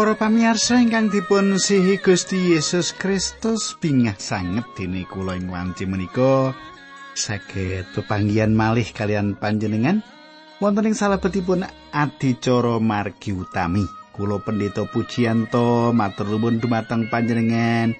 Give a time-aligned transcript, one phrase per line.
[0.00, 6.56] Para pamirsa ingkang dipun sihi Gusti Yesus Kristus bingah sanget dene kula ing wanci menika
[7.12, 10.00] saged pepanggihan malih kalian panjenengan.
[10.56, 13.84] Wonten ing salebetipun adicara margi utami
[14.16, 17.92] kula pendeta pujianto matur nuwun dumateng panjenengan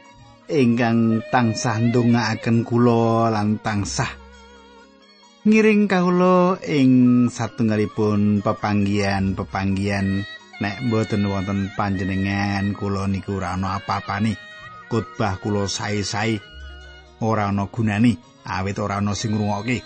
[0.48, 4.08] ingkang tansah ndongaaken kula lan tansah
[5.44, 14.36] ngiring kawula ing satunggalipun pepanggihan-pepanggihan nek mboten wonten panjenengan kula niku ora ana apa-apane.
[14.92, 16.36] Khotbah kula sae-sae
[17.24, 19.80] ora ana gunane awit ora ana sing ngrungokke.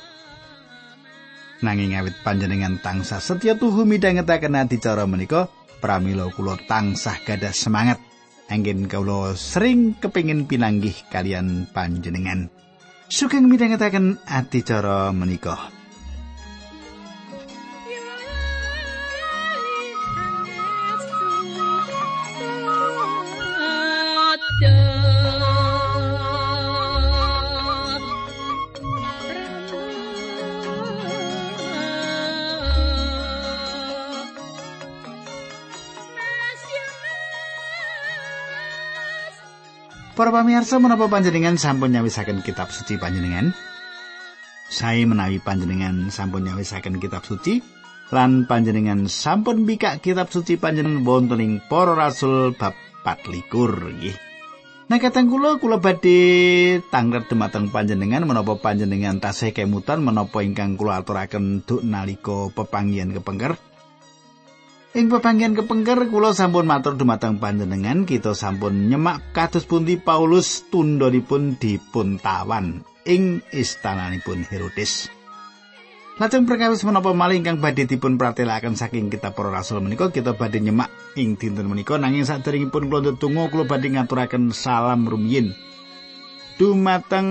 [1.63, 5.47] Nanging awit panjenengan tansah setya tuhu midhangetaken adicara menika
[5.79, 8.03] pramila kula tansah gadah semangat.
[8.51, 12.51] Anggen kula sering kepingin pinanggih kalian panjenengan.
[13.09, 15.84] Sugeng midhangetaken adicara menika
[40.15, 43.51] Para pamirsa menapa panjenengan sampun nyawisaken kitab suci panjenengan?
[44.71, 47.59] Saya menawi panjenengan sampun nyawisaken kitab suci
[48.15, 53.51] lan panjenengan sampun bikak kitab suci panjenengan wonten ing Para Rasul bab 24
[53.91, 54.17] nggih.
[54.87, 61.03] Nah katang kula kula badhe tanglet dumateng panjenengan menapa panjenengan tasih kemutan menapa ingkang kula
[61.03, 63.59] aturaken duk nalika pepanggihan kepengker.
[64.95, 68.07] Ing pepanggihan kepengker kula sampun matur dumateng panjenengan.
[68.07, 75.11] Kita sampun nyemak kados pundi Paulus tundhonipun dipun tawan ing istananipun Herodes.
[76.23, 80.63] Lajeng perkawis menapa malih ingkang badhe dipun pratelakaken saking kitab para rasul menika kita badhe
[80.63, 81.99] nyemak ing dinten menika.
[81.99, 85.59] Nanging saderengipun kula ndedonga kula badhe ngaturaken salam rumiyin
[86.55, 87.29] dumateng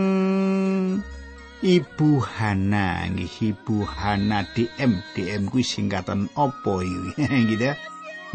[1.64, 7.24] Ibu Hana nggih Ibu Hana DM DM kuwi singkatan apa iki
[7.56, 7.72] gitu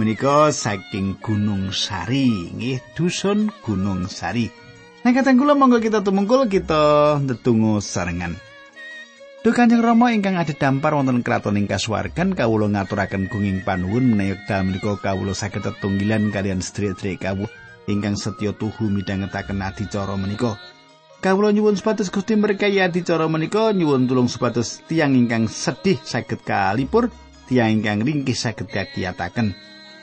[0.01, 4.49] menika saking Gunung Sari nggih dusun Gunung Sari.
[5.05, 8.33] Nah kateng kula monggo kita tumungkul kita ndedonga sarengan.
[9.45, 14.41] Duh Kanjeng Rama ingkang ada dampar wonten kraton ing kasuwargan kawula ngaturaken gunging panuwun menawi
[14.49, 17.53] dalem menika kawula saged tetunggilan kalian sedherek-sedherek kawula
[17.93, 20.57] ingkang setya tuhu midhangetaken adicara menika.
[21.19, 27.11] Kawula nyuwun supados Gusti berkahi adicara menika nyuwun tulung supados tiang ingkang sedih saged kalipur,
[27.51, 29.51] tiang ingkang ringkih saged kagiyataken.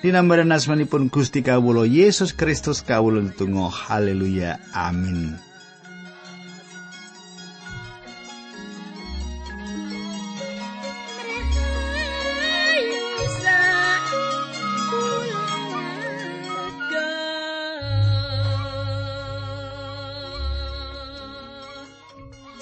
[0.03, 5.44] Dinambaran asmanipun Gusti kawula Yesus Kristus kawula tunggu haleluya amin.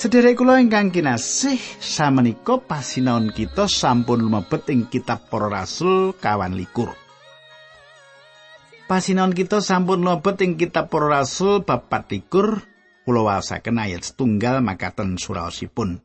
[0.03, 6.91] Sederek kula ingkang kinasih samenika pasinaon kita sampun lumebet ing kitab Para Rasul kawan likur.
[8.83, 12.59] Pasinaon kita sampun lumebet ing kitab Para Rasul bab 4 likur
[13.07, 16.03] kula waosaken ayat setunggal makaten suraosipun.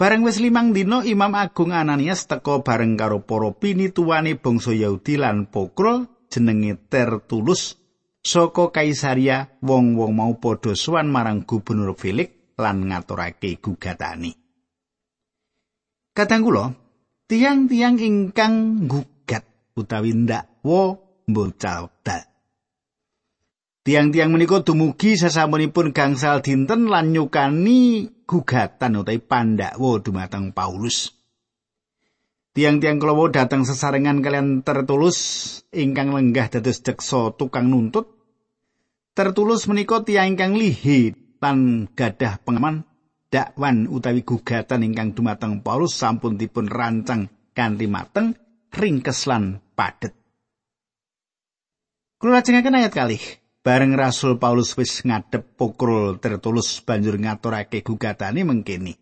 [0.00, 5.52] Bareng wis limang dina Imam Agung Ananias teka bareng karo para pinituwane bangsa Yahudi lan
[5.52, 7.76] Pokro jenenge Tertulus
[8.24, 14.32] saka Kaisaria wong-wong mau padha sowan marang Gubernur Felix lan ngaturake gugatane.
[16.14, 16.70] Kadang kula
[17.26, 19.42] tiang-tiang ingkang gugat
[19.74, 20.94] utawi ndakwa
[21.26, 22.22] mbocal dal.
[23.84, 31.12] Tiang-tiang menika dumugi sasampunipun gangsal dinten lan nyukani gugatan utawi pandakwa dumateng Paulus.
[32.54, 35.18] Tiang-tiang kelawu datang sesarengan kalian tertulus
[35.74, 38.06] ingkang lenggah dados jeksa tukang nuntut.
[39.18, 42.88] Tertulus menika tiang ingkang lihi lan gadah pengaman
[43.28, 48.32] dakwan utawi gugatan ingkang dumateng Paulus sampun dipun rancang kanthi mateng
[48.72, 50.16] ringkes lan padet.
[52.16, 53.20] Kula lajengaken ayat kalih.
[53.64, 58.96] Bareng Rasul Paulus wis ngadep pokrul tertulus banjur ngaturake gugatane mengkini.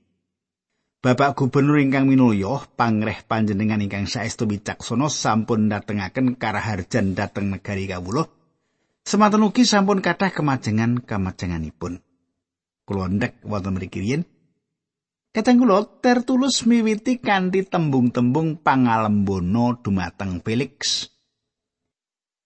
[1.02, 8.30] Bapak Gubernur ingkang minulya pangreh panjenengan ingkang saestu wicaksana sampun datengaken karaharjan dhateng negari kawula.
[9.02, 12.11] Semanten ugi sampun kathah kemajengan-kemajenganipun.
[12.86, 14.22] Kula ndek wonten mriki riyin.
[15.32, 21.08] Tertulus miwiti kanthi tembung-tembung pangalembono dumateng Felix.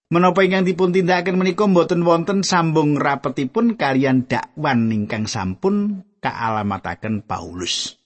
[0.06, 7.98] Menapa ingkang dipun tindakaken menika mboten wonten sambung rapetipun kalian dakwan ingkang sampun kaalamataken Paulus.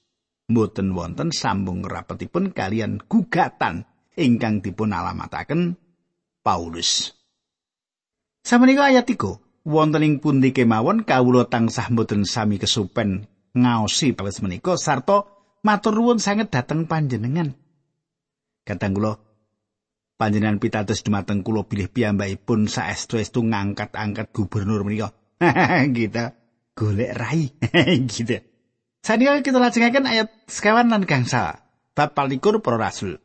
[0.49, 3.85] Mboten wonten sambung rapetipun kalian gugatan
[4.17, 5.77] ingkang dipun alamataken
[6.41, 7.13] Paulus.
[8.41, 14.79] Sameneika ayat 3, wonten ing pundi kemawon kawula tansah mboten sami kesupen ngaosi pawis menika
[14.79, 15.27] sarta
[15.67, 17.57] matur nuwun sanget dhateng panjenengan.
[18.65, 19.13] Kadang kula
[20.21, 25.13] panjenengan pitados dumateng kula bilih piyambakipun saestu-estu ngangkat-angkat gubernur menika.
[25.97, 26.25] gitu.
[26.77, 27.53] Golek rai.
[28.13, 28.41] gitu.
[29.01, 31.65] Sanika kita lajengaken ayat sekawan lan gangsa.
[31.97, 33.17] Bab palikur para rasul.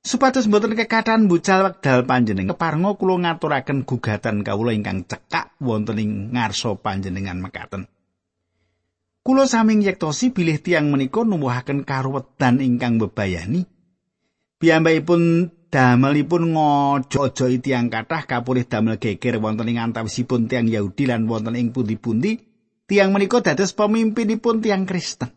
[0.00, 6.10] Supados mboten kekatan bucal wekdal panjenengan keparenga kula ngaturaken gugatan kawula ingkang cekak wonten ing
[6.32, 7.84] ngarsa panjenengan mekaten.
[9.20, 13.68] Kula saming yektosi bilih tiang menika nuwuhaken karuwetan ingkang bebayani.
[14.56, 21.60] Piyambakipun damelipun ngojo-ojo tiang kathah kapulih damel geger wonten ing antawisipun tiang Yahudi lan wonten
[21.60, 22.40] ing pundi-pundi
[22.88, 25.28] tiang menika dados pemimpinipun tiang Kristen.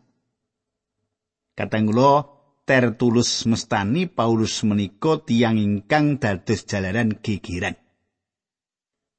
[1.52, 2.33] Katang kula
[2.64, 7.76] Tertulus mestani Paulus menika tiang ingkang dados jalaran gigiran.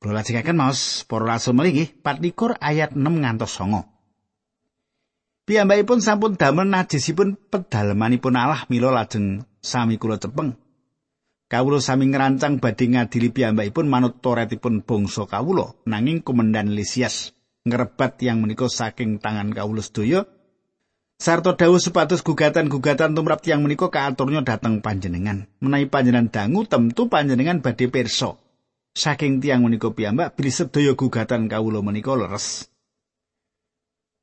[0.02, 3.86] Kula lajengaken maos para rasul mligi 24 ayat 6 ngantos 9.
[5.46, 10.58] Piyambakipun sampun damel najisipun pedalamanipun Allah mila lajeng sami kula cepeng.
[11.46, 18.42] Kawula sami ngerancang badhe ngadili piyambakipun manut toretipun bangsa kawula nanging komandan Lisias ngrebat yang
[18.42, 20.26] menika saking tangan kawula sedaya
[21.16, 25.48] Sarto dawuh sepatus gugatan-gugatan tumrap tiang menika kaaturnya dateng panjenengan.
[25.64, 28.36] Menawi panjenengan dangu tentu panjenengan badhe pirsa.
[28.92, 32.68] Saking tiang menika piyambak bilih sedaya gugatan kawula menika leres.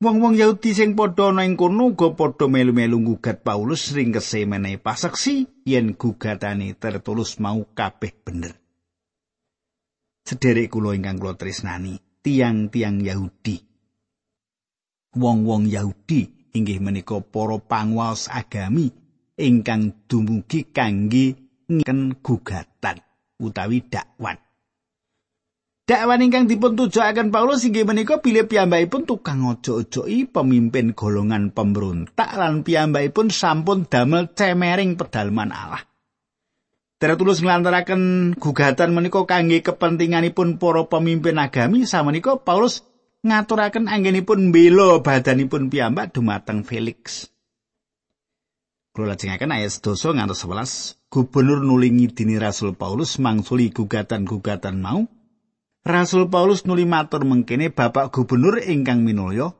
[0.03, 4.75] Wong-wong Yahudi sing padha ana ing kono uga padha melu-melu gugat Paulus ring kese menehi
[4.75, 8.53] pasaksi yen gugatane tertulus mau kabeh bener.
[10.27, 13.63] Sederek kula ingkang kula tresnani, tiang-tiang Yahudi.
[15.15, 18.93] Wong-wong Yahudi inggih menika para panguwas agami
[19.41, 21.33] ingkang dumugi kangge
[21.65, 23.01] ngen gugatan
[23.41, 24.37] utawi dakwan.
[25.83, 32.61] Dakwan ingkang dipun tujuaken Paulus inggih menika bilih piyambakipun tukang ojo-ojoki pemimpin golongan pemberontak lan
[32.61, 35.83] piyambakipun sampun damel cemering pedalaman Allah.
[37.01, 42.92] Tertulus nglantaraken gugatan menika kangge kepentinganipun para pemimpin agami samenika Paulus
[43.23, 47.31] ngaturaken anggenipun mbela badanipun piyambak dumateng Felix.
[48.91, 55.07] Kula lajengaken ayat 12 ngantos 11, gubernur nulingi dini Rasul Paulus mangsuli gugatan-gugatan mau.
[55.81, 59.51] Rasul Paulus nuli matur mengkene Bapak Gubernur ingkang minulya,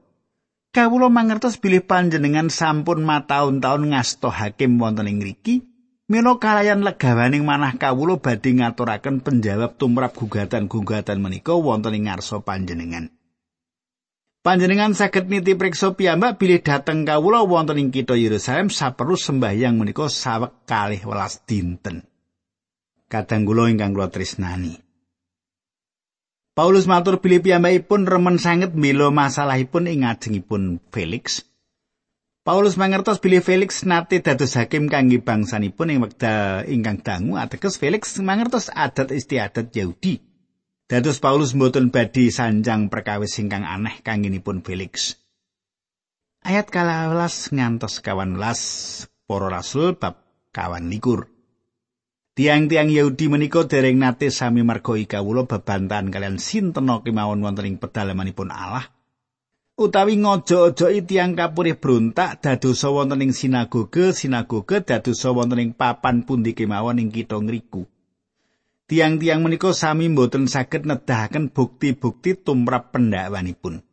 [0.71, 5.65] kawula mangertos bilih panjenengan sampun mataun-taun ngasto hakim wonten ing mriki.
[6.11, 13.22] Mila kalayan legawaning manah kawula badhe ngaturaken penjawab tumrap gugatan-gugatan menika wonten ing ngarsa panjenengan.
[14.43, 20.11] Panjenengan saged niti priksa piyambak bilih dhateng kawula wonten ing kitha Yerusalem saperlu sembahyang menika
[20.11, 22.03] sawek kalih welas dinten.
[23.07, 24.75] Kadang kula ingkang kula tresnani.
[26.51, 31.47] Paulus matur bilih piyambakipun remen sanget mila masalahipun ing ngajengipun Felix.
[32.43, 38.19] Paulus mangertos bilih Felix nate dados hakim kangge bangsanipun ing wekdal ingkang dangu ateges Felix
[38.19, 40.32] mangertos adat istiadat Yahudi.
[40.83, 45.15] Dados Paulus mboten badhe sanjang perkawis ingkang aneh kanginipun Felix.
[46.43, 48.61] Ayat kalawelas ngantos kawan las
[49.23, 50.19] para rasul bab
[50.51, 51.31] kawan likur.
[52.35, 58.51] Tiang-tiang Yahudi menika dereng nate sami margoi kawula bebantan kalian sintena kemawon wonten ing pedalamanipun
[58.51, 58.83] Allah.
[59.79, 61.79] Utawi ngojo-ojoki tiang kapurih
[62.11, 67.87] dadosa wonten ing sinagoge, sinagoge dadosa wonten ing papan pundi kemawon ing kitha ngriku.
[68.87, 73.83] Tiang-tiang menika sami mboten saged nedahaken bukti-bukti tumrap pendakwanipun.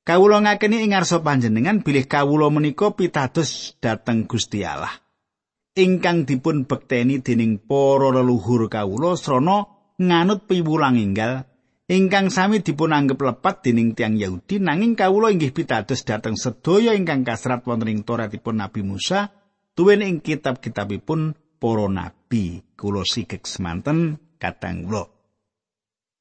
[0.00, 4.90] Kawula ngakeni ing ngarsa panjenengan bilih kawula menika pitados dhateng Gusti Allah.
[5.76, 11.46] Ingkang dipun bekteni dening para leluhur kawula srana nganut piwulang enggal
[11.90, 17.26] ingkang sami dipun anggap lepat dening tiang Yahudi nanging kawula inggih pitados dhateng sedaya ingkang
[17.26, 19.34] kasrat wonten ing Toratipun Nabi Musa
[19.74, 25.04] tuwin ing kitab-kitabipun para nabi kula sikek semanten katang kula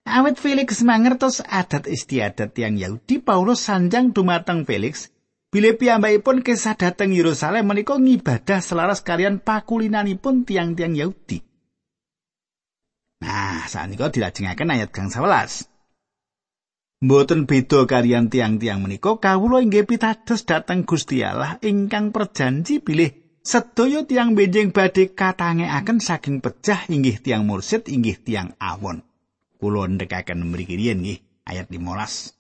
[0.04, 5.08] awet Felix mangertos adat istiadat yang Yahudi Paulus sanjang dumateng Felix
[5.50, 11.42] Bilih piyambakipun kesah dateng Yerusalem menika ngibadah selaras kalian pakulinanipun tiang-tiang Yahudi.
[13.26, 15.66] Nah, saat ini dilajengaken ayat gang 11.
[17.02, 24.04] Mboten beda kalian tiang-tiang menika kawula inggih pitados dhateng Gusti Allah ingkang perjanji bilih Sedaya
[24.04, 29.00] tiang benjing badhe katangekaken saking pecah inggih tiang mursid inggih tiang awon.
[29.60, 32.40] Kula ndekaken mriki riyen nggih ayat 15.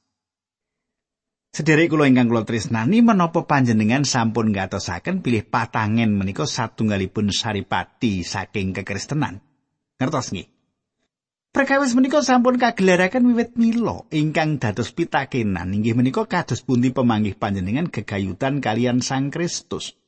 [1.49, 8.71] Sederek kula ingkang kula tresnani menapa panjenengan sampun ngatosaken pilih patangen menika satunggalipun saripati saking
[8.71, 9.43] kekristenan.
[9.99, 10.47] Ngertos nggih?
[11.49, 17.91] Perkawis menika sampun kagelaraken wiwit mila ingkang dados pitakenan inggih menika kados pundi pemanggih panjenengan
[17.91, 19.98] gegayutan kalian Sang Kristus.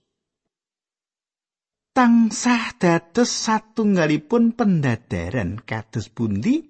[1.91, 6.63] Tangsah dados satunggalipun pendadaran kados pundi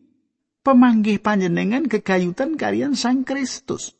[0.65, 3.93] pemanggih panjenengan gegayutan kalian Sang Kristus.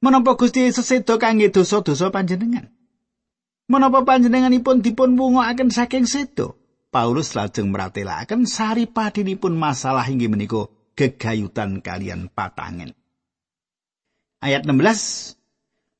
[0.00, 2.72] Menapa Gusti Yesus sedo kangge dosa-dosa panjenengan?
[3.68, 6.56] Menapa panjenenganipun dipun wungokaken saking sedo?
[6.88, 12.96] Paulus lajeng meratelaken saripadinipun masalah inggih menika gegayutan kalian patangen.
[14.40, 15.43] Ayat 16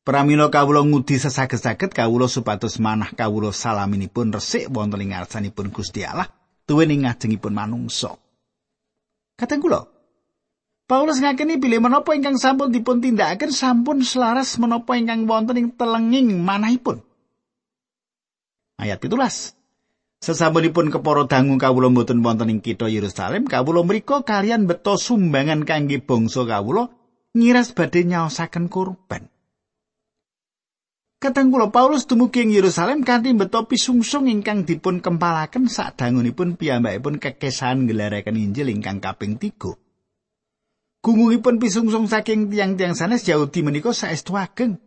[0.05, 6.29] Pramila kawula ngudi sesaget-saget kawula supados manah kawula salaminipun resik wonten ing ngarsanipun Gusti Allah
[6.69, 8.13] tuwin ing ngajengipun manungsa.
[9.41, 9.89] Kateng kula
[10.85, 16.37] Paulus ngakeni bilih menapa ingkang sampun dipun tindakaken sampun selaras menapa ingkang wonten ing telenging
[16.37, 17.01] manahipun.
[18.77, 19.57] Ayat 17
[20.21, 26.05] Sesampunipun kepara dangu kawula mboten wonten ing kitha Yerusalem, kawula mriku kalian beto sumbangan kangge
[26.05, 26.93] bangsa kawula
[27.33, 29.33] ngiras badhe nyaosaken kurban.
[31.23, 37.89] Kateng kula Paulus dumugi ing Yerusalem kanthi beto pisungsung ingkang dipun kempalaken sadangunipun piyambakipun kekesahan
[37.89, 39.57] gelaraken Injil ingkang kaping 3.
[41.05, 44.81] Gungungipun pisungsung saking tiang-tiang sanes Yahudi menika saestu ageng.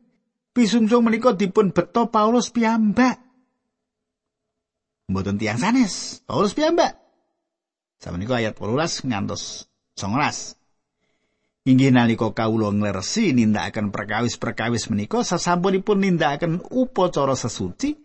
[0.54, 3.28] Pisungsung menika dipun beto Paulus piyambak.
[5.08, 6.22] mboten tiang sanes.
[6.28, 7.00] Paulus piyambak.
[7.98, 9.66] Samenika ayat 18 ngantos
[9.98, 10.54] 19.
[11.68, 18.00] Inggih nalika kawula ngleresi nindakaken perkawis-perkawis menika sasampunipun nindakaken upacara sesuci,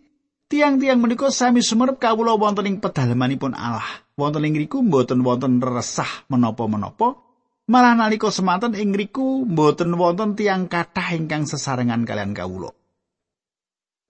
[0.51, 4.03] tiang-tiang menika sami sumerep kawula wonten ing pedalamanipun Allah.
[4.19, 7.15] Wonten ing riku mboten wonten resah menapa-menapa,
[7.71, 12.75] malah nalika semanten ing riku mboten wonten tiang kathah ingkang sesarengan kalian kawula.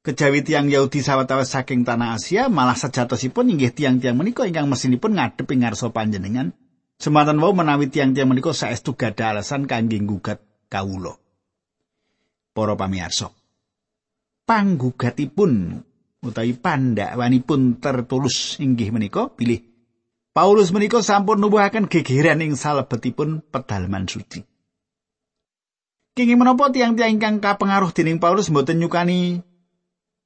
[0.01, 5.45] Kejawi tiang Yahudi sawetawis saking tanah Asia malah sejatosipun inggih tiang-tiang menika ingkang mesinipun ngadhep
[5.45, 6.57] ing ngarsa panjenengan.
[7.03, 10.39] Semanten wau menawi tiang-tiang menika saestu gadah alasan kangge nggugat
[10.71, 11.19] kawula.
[12.55, 13.27] Para pamirsa.
[14.47, 15.83] Panggugatipun
[16.23, 19.59] utawi pandakwanipun tertulus inggih menika pilih
[20.31, 24.39] Paulus menika sampun nuwuhaken gegeran ing salebetipun pedalaman suci.
[26.15, 29.43] Kenging menapa tiang-tiang ingkang kapengaruh dening Paulus mboten nyukani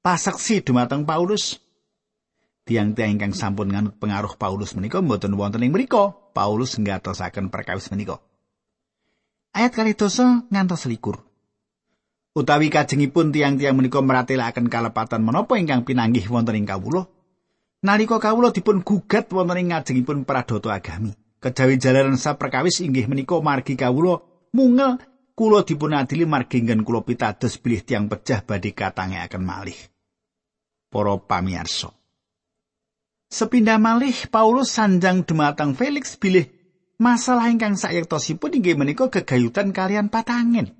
[0.05, 1.57] pasaksi dumateng Paulus.
[2.67, 6.11] Tiang-tiang ingkang sampun nganut pengaruh Paulus menika mboten wonten ing mriku.
[6.35, 8.19] Paulus nggatosaken perkawis menika.
[9.55, 11.23] Ayat kali dosa ngantos likur.
[12.35, 17.07] Utawi kajengipun tiang-tiang menika meratelaken kalepatan menapa ingkang pinanggih wonten ing kawula.
[17.87, 21.15] Nalika kawula dipun gugat wonten ing ngajengipun pradata agami.
[21.39, 24.19] Kejawi jalaran saperkawis inggih menika margi kawula
[24.51, 24.99] mungel
[25.39, 29.79] kula dipun adili margi nggen kula pitados bilih tiang pecah badhe katangeaken malih.
[30.89, 31.96] para pamirsa.
[33.27, 36.47] Sepindah malih Paulus sanjang dumateng Felix bilih
[36.95, 40.71] masalah ingkang sayektosipun inggih menika gegayutan kalian patangen.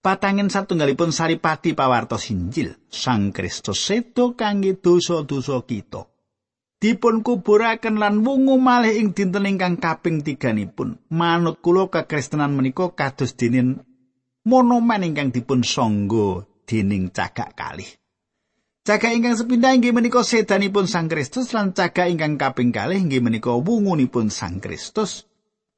[0.00, 6.08] Patangen satunggalipun saripati pawartos Injil, Sang Kristus sedo kangge dosa-dosa kita.
[6.80, 10.96] Dipun kuburaken lan wungu malih ing dinten ingkang kaping tiganipun.
[11.12, 13.82] Manut kula kekristenan menika kados dinin
[14.46, 17.90] monumen ingkang dipun sangga dening cagak kalih.
[18.86, 23.50] Cagak ingkang sepindah inggih menika sedanipun Sang Kristus lan cagak ingkang kaping kalih inggih menika
[23.50, 25.26] wungunipun Sang Kristus.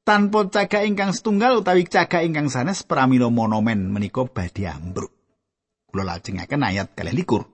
[0.05, 5.09] Tanpa cagak ingkang setunggal utawi cagak ingkang sanes pramila monumen menika badhe ambruk.
[5.89, 7.49] Kula lajengaken ayat kalih likur.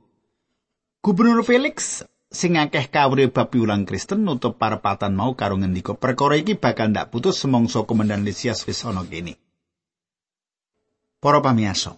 [0.99, 6.59] Gubernur Felix sing akeh kawruh bab piulang Kristen nutup parepatan mau karo ngendika perkara iki
[6.59, 9.39] bakal ndak putus semongso komandan Lisias wis ana kene.
[11.23, 11.95] Para pamirsa,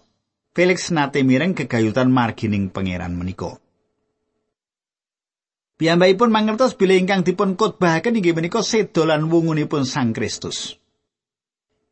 [0.58, 3.62] Felix nate mireng kegayutan margining pangeran menika.
[5.78, 10.74] Piyambakipun mangertos bilih ingkang dipun khotbahaken inggih menika sedolan wungunipun Sang Kristus.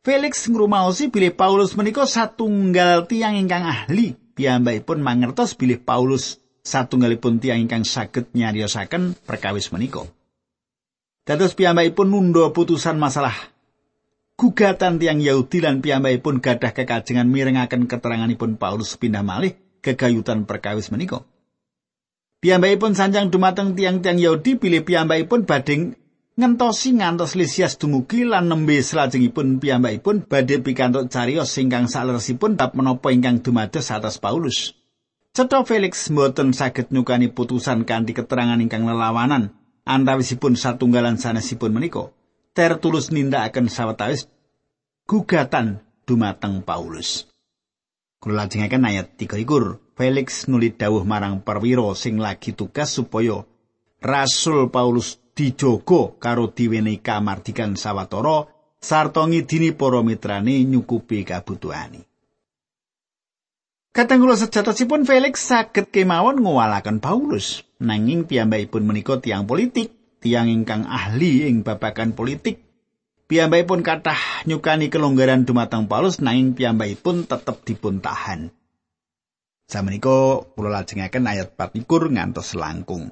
[0.03, 4.19] Felix ngrumaosi bilih Paulus menika satunggal tiang ingkang ahli.
[4.35, 10.03] Piyambakipun mangertos bilih Paulus satunggalipun tiang ingkang saged nyariosaken perkawis menika.
[11.23, 13.55] Dados piyambakipun nunda putusan masalah
[14.37, 21.25] gugatan tiang Yahudi lan piyambakipun gadah kekajengan mirengaken keteranganipun Paulus pindah malih kegayutan perkawis menika.
[22.37, 25.97] Piyambakipun sanjang dumateng tiang-tiang Yahudi pilih piyambakipun badhe
[26.37, 33.09] ngentosi ngantos Lisias dumugi lan nembe salajengipun piyambakipun badhe pikantuk cariyos singkang saleresipun tap menapa
[33.09, 34.77] ingkang dumados atas Paulus.
[35.33, 42.13] Cetha Felix mboten saged nyukani putusan kanthi keterangan ingkang lelawanan antawisipun satunggalan sanesipun menika.
[42.57, 44.25] Tertulus nindakaken sawetawis
[45.05, 45.77] gugatan
[46.09, 47.29] dumateng Paulus.
[48.17, 49.77] Kula lajengaken ayat 3 ikur.
[49.93, 53.45] Felix nuli dawuh marang perwira sing lagi tugas supaya
[54.01, 58.49] Rasul Paulus dijogo karo diwenehi kamardikan sawetara
[58.81, 62.09] sarta ngidini para mitrane nyukupi kabutuhane.
[63.93, 71.47] Katanggulo sejatosipun Felix saged kemawon ngowalaken Paulus, nanging piyambakipun menika tiang politik, tiang ingkang ahli
[71.47, 72.63] ing babagan politik.
[73.27, 78.55] Piyambakipun kathah nyukani kelonggaran dumateng Paulus nanging piyambakipun tetep dipun tahan.
[79.67, 83.11] Samenika kula lajengaken ayat 24 ngantos langkung.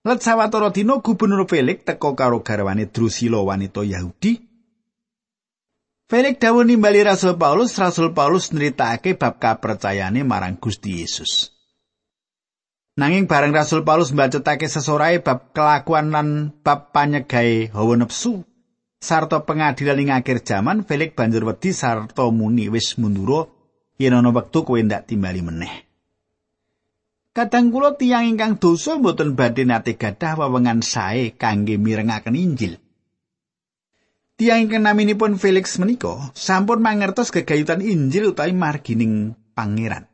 [0.00, 4.50] Let sawetara dina Gubernur Felix teka karo garwane Drusila wanita Yahudi
[6.10, 11.59] Felix dawuh nimbali Rasul Paulus, Rasul Paulus nritakake bab kapercayane marang Gusti Yesus.
[13.00, 18.44] Nanging bareng Rasul Paulus mbacetake sesorae bab kelakuan lan bab panyegae hawa nepsu
[19.00, 23.48] sarta pengadilan ing akhir jaman, Felix banjur wedi sarta muni wis mundura
[23.96, 25.88] yen ana wektu kowe ndak timbali meneh.
[27.32, 32.76] Kadang kula tiyang ingkang dosa mboten badhe nate gadah wewengan sae kangge mirengaken Injil.
[34.36, 40.09] Tiang ingkang naminipun Felix menika sampun mangertos gegayutan Injil utawi margining pangeran.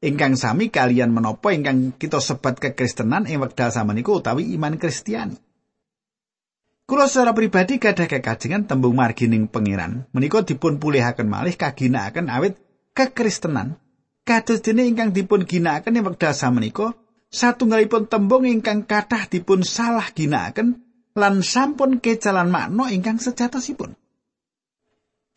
[0.00, 5.36] Ingkang sami kalian menapa ingkang kita sebat kekristenan ing wekdal samenika utawi iman Kristiani.
[6.88, 12.56] Kula secara pribadi gadah kekajengan tembung margining pangeran menika dipun pulihaken malih kaginakaken awit
[12.96, 13.76] kekristenan
[14.24, 16.96] kados dene ingkang dipun ginakaken ing wekdal samenika
[17.28, 20.80] satunggalipun tembung ingkang kathah dipun salah ginakaken
[21.12, 23.99] lan sampun kecalan makna ingkang sejatosipun.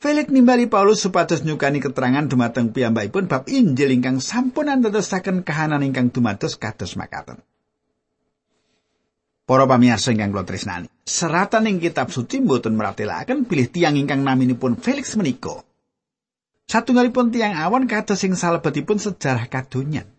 [0.04, 6.12] Felix nimbali Paulus supados nyukani keterangan dumateng piyambakipun bab Injil ingkang sampun andadosaken kahanan ingkang
[6.12, 7.40] dumados kados makaten.
[9.48, 14.76] Para pamirsa ingkang kula tresnani, seratan ing kitab suci mboten meratelaken pilih tiang ingkang naminipun
[14.76, 15.64] Felix menika.
[16.68, 20.12] Satunggalipun tiang awan kados sing salebetipun sejarah kadonyan.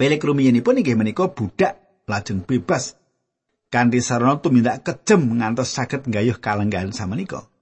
[0.00, 1.76] Felix rumiyenipun inggih menika budak
[2.08, 2.96] lajeng bebas
[3.68, 7.52] kanthi sarana tumindak kejem ngantos saged nggayuh kalenggahan samenika.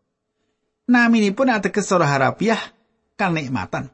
[0.92, 2.60] Naminipun ateges cara harapiah
[3.16, 3.88] kanikmatan.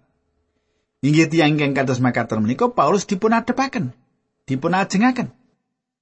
[0.98, 3.94] Inggih tiyang ingkang kados makaten menika Paulus dipun adepaken,
[4.50, 5.30] dipun ajengaken.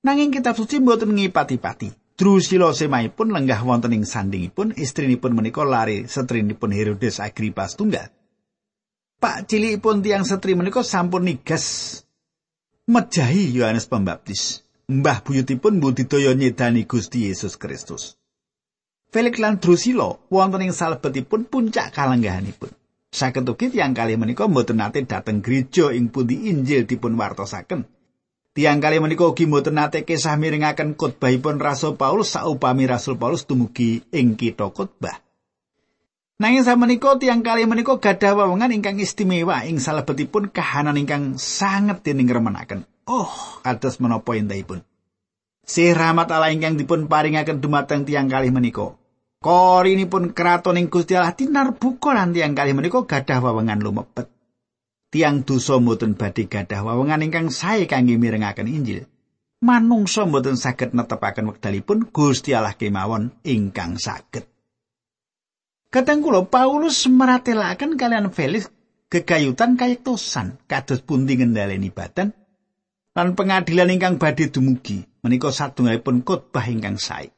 [0.00, 2.16] Nanging kitab suci mboten ngipati-pati.
[2.16, 8.08] Drusila semaipun lenggah wonten ing sandingipun istrinipun menika lari setrinipun Herodes Agrippa tunggal.
[9.20, 12.00] Pak cilikipun tiang setri menika sampun nigas
[12.88, 14.64] mejahi Yohanes Pembaptis.
[14.86, 18.14] mbah buyutipun budidaya nyedani Gusti Yesus Kristus.
[19.16, 22.68] Felix lan Drusilla wonten ing salebetipun puncak kalenggahanipun.
[23.08, 27.88] Saged ugi tiyang kalih menika mboten nate dhateng gereja ing pundi Injil dipun wartosaken.
[28.52, 34.04] Tiang kali menika ugi mboten nate kisah miringaken khotbahipun Rasul Paulus saupami Rasul Paulus tumugi
[34.12, 35.16] ing kita khotbah.
[36.36, 42.28] Nanging samenika tiang kali menika gadah wewengan ingkang istimewa ing salebetipun kahanan ingkang sanget dening
[42.28, 42.84] remenaken.
[43.08, 43.32] Oh,
[43.64, 44.84] kados menapa entahipun.
[45.64, 49.05] Si rahmat Allah ingkang dipun paringaken dumateng tiang kalih menika.
[49.46, 54.26] Korinipun kraton ing Gusti Allah tinar buka lan tiang kalih menika gadah wawengan lumebet.
[55.14, 59.06] Tiang dosa mboten badhe gadah wawengan ingkang sae kangge mirengaken Injil.
[59.62, 64.50] Manungsa mboten saged netepaken wekdalipun Gusti Allah kemawon ingkang saged.
[65.94, 68.66] Kadang kula Paulus meratelaken kalian Felix
[69.06, 72.34] gegayutan kayektosan kados pundi ngendhaleni badan
[73.14, 77.35] lan pengadilan ingkang badhe dumugi menika satunggalipun khotbah ingkang sae.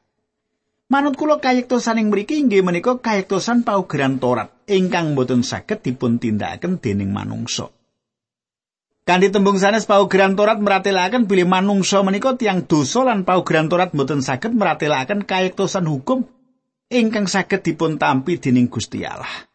[0.89, 6.81] Manut kula kayektosan ing mriki inggih menika kayektosan paugeran Torat ingkang boten saged dipun tindakaken
[6.81, 7.69] dening manungsa.
[9.05, 14.25] Kanthi tembung sanes paugeran Torat meratelaken bilih manungsa menika tiang dosa lan paugeran Torat boten
[14.25, 16.25] saged meratelaken kayektosan hukum
[16.89, 19.45] ingkang saged dipun tampi dening Gusti Allah.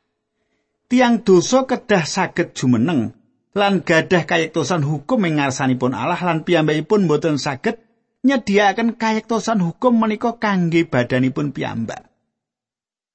[0.86, 3.10] Tiang dosa kedah saged jumeneng
[3.58, 7.83] lan gadah kayektosan hukum ing ngarsanipun Allah lan piyambakipun boten saged
[8.24, 12.08] nyediakaken kayektosan hukum menika kangge badanipun piyambak.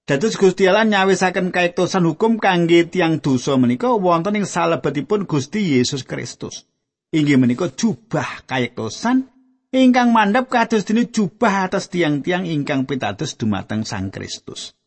[0.05, 6.05] Dados Gusti Allah nyawisaken kayektosan hukum kangge tiang dosa menika wonten ing salebetipun Gusti Yesus
[6.05, 6.69] Kristus.
[7.09, 9.25] Inggih menika jubah kayektosan
[9.73, 14.77] ingkang mandhap kados dene jubah atas tiang-tiang ingkang pitados dumateng Sang Kristus.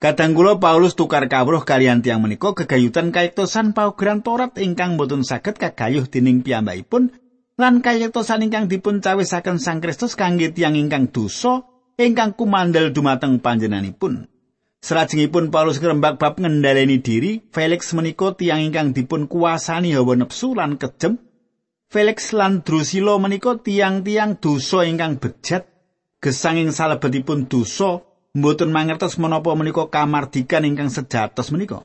[0.00, 6.08] Kadang Paulus tukar kawruh kalian tiang menika kegayutan kayektosan paugeran Torat ingkang boten saged kagayuh
[6.08, 7.19] dening piyambakipun
[7.60, 11.60] lan kayektosan ingkang dipun cawisaken Sang Kristus kangge tiang ingkang dosa
[12.00, 14.24] ingkang kumandel dumateng panjenenganipun.
[14.80, 20.80] Serajengipun Paulus ngrembak bab ngendhaleni diri, Felix menika tiang ingkang dipun kuasani hawa nepsu lan
[20.80, 21.20] kejem.
[21.92, 25.68] Felix lan Drusilla menika tiang-tiang dosa ingkang bejat
[26.24, 28.00] gesanging salebetipun dosa
[28.32, 31.84] mboten mangertos menapa menika kamardikan ingkang sejatos menika.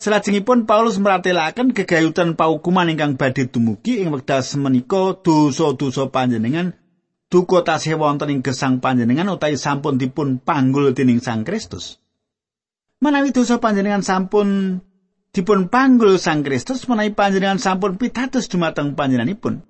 [0.00, 6.72] Salajengipun Paulus meratelaken gegayutan paukuman ingkang badhe dumugi ing wekdal semenika dosa-dosa panjenengan
[7.28, 12.00] duka tasih wonten ing gesang panjenengan utawi sampun dipun panggul dening Sang Kristus.
[13.04, 14.80] Menawi dosa panjenengan sampun
[15.36, 19.68] dipun panggul Sang Kristus menawi panjenengan sampun pitados dumateng panjenenganipun.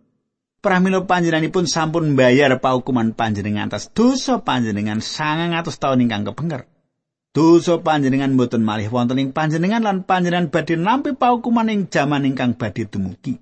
[0.62, 6.69] Pramila panjenenganipun sampun mbayar paukuman panjenengan atas dosa panjenengan sangang atus tahun ingkang kepengker.
[7.30, 12.58] Dosa panjenengan boten malih wonten ing panjenengan lan panjenengan badhe nampi paukuman ing jaman ingkang
[12.58, 13.38] badhe dumugi.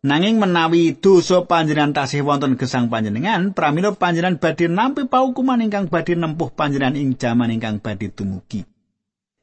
[0.00, 6.16] Nanging menawi dosa panjenengan tasih wonten gesang panjenengan, pramila panjenengan badhe nampi paukuman ingkang badhe
[6.16, 8.64] nempuh panjenengan ing jaman ingkang badhe dumugi.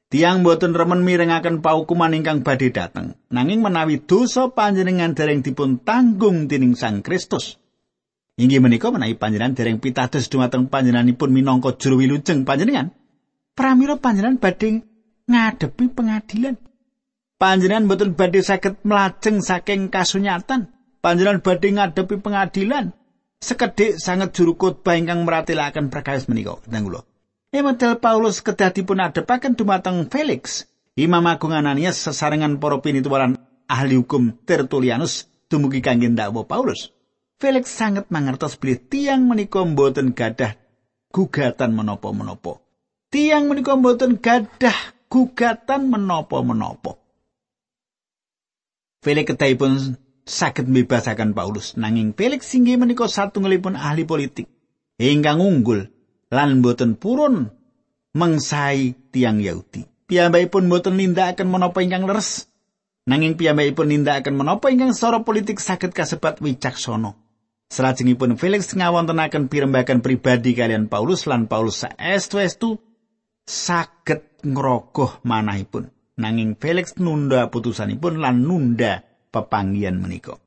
[0.09, 3.21] Tiang boten remen mirengaken paukuman ingkang badhe dateng.
[3.29, 7.61] Nanging menawi dosa panjenengan dereng dipun tanggung dening Sang Kristus,
[8.33, 12.97] Inggih menika menawi panjenengan dereng pitados dumateng panjenenganipun minangka juru wilujeng panjenengan,
[13.59, 14.87] pramila panjenengan badhe
[15.27, 16.55] ngadepi pengadilan.
[17.35, 20.71] Panjenengan boten badhe saged mlajeng saking kasunyatan.
[21.03, 22.95] Panjenengan badhe ngadepi pengadilan.
[23.43, 26.59] Sekedhik sanget juru khotbah ingkang meratelaken perkawis menika.
[26.63, 27.01] Kadang kula.
[27.51, 34.37] Emodel Paulus kedah dipun adepaken dumateng Felix, Imam Agung Ananias sesarengan para pinituwaran ahli hukum
[34.45, 36.93] Tertulianus dumugi kangge ndakwa Paulus.
[37.39, 40.59] Felix sangat mangertos bilih tiang menika mboten gadah
[41.09, 42.68] gugatan menapa-menapa.
[43.09, 44.77] Tiang menika mboten gadah
[45.09, 46.97] gugatan menapa-menapa.
[49.01, 49.97] Felix kedahipun
[50.29, 54.45] saged mbebasaken Paulus nanging Felix inggih menika satunggalipun ahli politik
[55.01, 55.89] ingkang unggul
[56.29, 57.49] lan mboten purun
[58.13, 59.89] mengsai tiang Yahudi.
[60.09, 62.45] Piyambakipun mboten nindakaken menapa ingkang leres
[63.09, 67.17] nanging piyambakipun nindakaken menapa ingkang secara politik saged kasebat wicaksana.
[67.69, 72.88] Salajengipun Felix ngawontenaken pirembagan pribadi kalian Paulus lan Paulus saestu-estu
[73.49, 75.89] saged ngrogoh manahipun.
[76.21, 79.01] Nanging Felix nunda putusanipun lan nunda
[79.33, 80.37] pepanggian menika.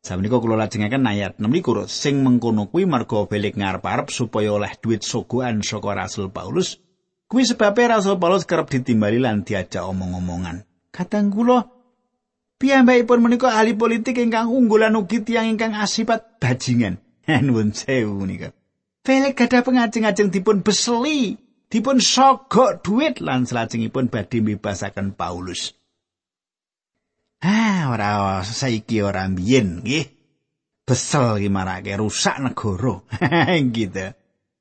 [0.00, 5.60] Sabenika kula lajengaken ayat 16 sing mengkono kuwi merga Felix ngarep-arep supaya oleh duit sogoan
[5.60, 6.80] saka Rasul Paulus
[7.28, 10.64] kuwi sebabe Rasul Paulus kerep ditimbali lan diajak omong-omongan.
[10.88, 11.68] Kadang kula
[12.56, 16.96] piyambakipun menika ahli politik ingkang unggulan ugi tiyang ingkang asipat bajingan.
[17.44, 18.56] Nuwun sewu menika.
[19.04, 21.36] Felix gadah pengajeng-ajeng dipun beseli
[21.70, 25.72] dipun sogok duit lan salajengipun badhe mbebasaken Paulus.
[27.40, 30.06] Ah, ora saiki ora mbiyen nggih.
[30.84, 33.00] Besel iki marake rusak negara.
[33.78, 34.06] gitu.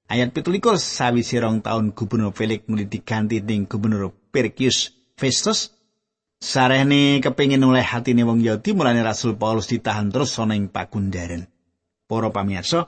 [0.09, 5.73] Ayat 17 sawise rong taun Gubernur Felix mulai diganti ning Gubernur Perkius Festus.
[6.39, 11.43] Sarehne kepingin oleh hatine wong Yahudi mulane Rasul Paulus ditahan terus ana ing pakundaran.
[12.07, 12.87] Para pamirsa,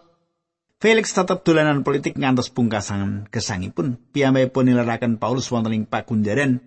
[0.82, 4.02] Felix tetap dolanan politik ngantos pungkasan gesangipun.
[4.17, 6.58] Piyambakipun nilaraken Paulus wonten ing pakunjaran.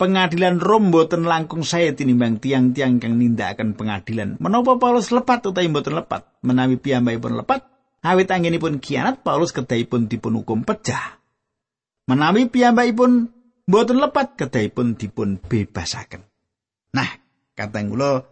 [0.00, 4.40] Pengadilan Rom boten langkung saya tinimbang tiang-tiang kang nindakaken pengadilan.
[4.40, 6.32] Menapa Paulus lepat utawi boten lepat?
[6.40, 7.68] Menawi piyambakipun lepat,
[8.00, 11.20] awit anggenipun kianat Paulus kedahipun dipun hukum pecah.
[12.08, 13.36] Menawi piyambakipun
[13.68, 16.24] boten lepat kedahipun dipun bebasaken.
[16.96, 17.20] Nah,
[17.52, 18.24] kateng kula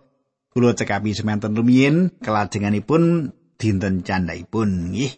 [0.48, 5.12] kula cekapi semanten rumiyin kelajenganipun dinten candhaipun nggih.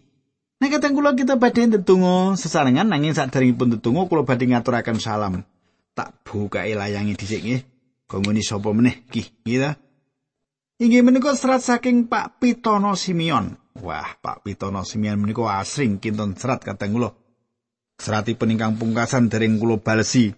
[0.59, 5.47] Nek kateng kula kita badhe ndedonga sesarengan nanging saderengipun ndedonga kula badhe ngaturaken salam.
[5.95, 7.63] Tak bukae layange dhisik nggih.
[8.11, 9.79] Gongoni sapa meneh iki nggih
[10.83, 13.55] Inggih menika serat saking Pak Pitono Simeon.
[13.79, 17.15] Wah, Pak Pitono Simeon menika asring kinten serat kateng kula.
[18.03, 20.35] Seratipun ingkang pungkasan dereng kula balesi.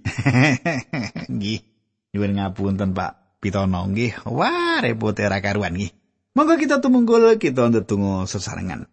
[1.32, 1.60] nggih.
[2.12, 4.28] Nyuwun ngapunten Pak Pitono nggih.
[4.28, 6.03] Wah, repot era karuan nggih.
[6.34, 8.90] Monggo kita tumunggul kita ndedonga sesarengan.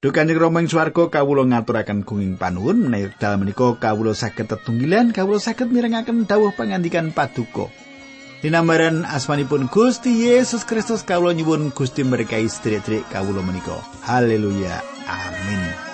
[0.00, 5.12] Duh Kanjeng Rama ing swarga kawula ngaturaken gunging panuwun menawi dalem menika kawula saged tetunggilan
[5.12, 7.68] kawula saged mirengaken dawuh pangandikan paduka.
[8.40, 13.76] Dinambaran asmanipun Gusti Yesus Kristus kawula nyuwun Gusti berkahi sedherek-sedherek kawula menika.
[14.08, 14.80] Haleluya.
[15.04, 15.89] Amin.